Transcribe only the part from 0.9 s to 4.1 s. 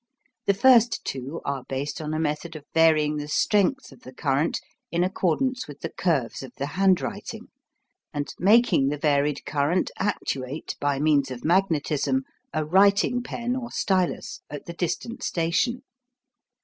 two are based on a method of varying the strength of